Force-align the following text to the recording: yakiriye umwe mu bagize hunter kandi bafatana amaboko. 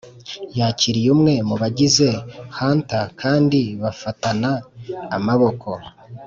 yakiriye 0.59 1.09
umwe 1.15 1.33
mu 1.47 1.55
bagize 1.61 2.07
hunter 2.57 3.05
kandi 3.21 3.59
bafatana 3.81 4.51
amaboko. 5.17 5.69